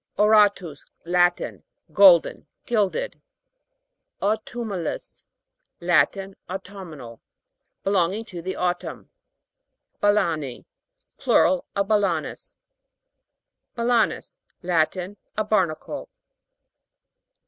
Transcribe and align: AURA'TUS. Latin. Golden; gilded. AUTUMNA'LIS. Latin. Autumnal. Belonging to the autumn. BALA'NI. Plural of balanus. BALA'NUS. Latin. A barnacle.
AURA'TUS. 0.17 0.83
Latin. 1.05 1.61
Golden; 1.93 2.47
gilded. 2.65 3.21
AUTUMNA'LIS. 4.19 5.25
Latin. 5.79 6.35
Autumnal. 6.49 7.21
Belonging 7.83 8.25
to 8.25 8.41
the 8.41 8.55
autumn. 8.55 9.11
BALA'NI. 10.01 10.65
Plural 11.17 11.67
of 11.75 11.87
balanus. 11.87 12.55
BALA'NUS. 13.75 14.39
Latin. 14.63 15.17
A 15.37 15.43
barnacle. 15.43 16.09